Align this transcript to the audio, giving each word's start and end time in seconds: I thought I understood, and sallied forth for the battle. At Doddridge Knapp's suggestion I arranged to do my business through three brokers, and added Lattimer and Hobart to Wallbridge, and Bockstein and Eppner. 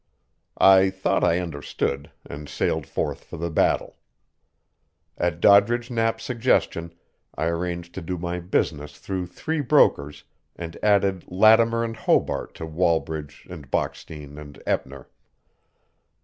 I 0.57 0.89
thought 0.89 1.23
I 1.23 1.37
understood, 1.37 2.09
and 2.25 2.49
sallied 2.49 2.87
forth 2.87 3.23
for 3.23 3.37
the 3.37 3.51
battle. 3.51 3.97
At 5.15 5.39
Doddridge 5.39 5.91
Knapp's 5.91 6.23
suggestion 6.23 6.95
I 7.35 7.45
arranged 7.45 7.93
to 7.93 8.01
do 8.01 8.17
my 8.17 8.39
business 8.39 8.97
through 8.97 9.27
three 9.27 9.61
brokers, 9.61 10.23
and 10.55 10.75
added 10.81 11.25
Lattimer 11.29 11.83
and 11.83 11.95
Hobart 11.95 12.55
to 12.55 12.65
Wallbridge, 12.65 13.45
and 13.47 13.69
Bockstein 13.69 14.39
and 14.39 14.59
Eppner. 14.65 15.05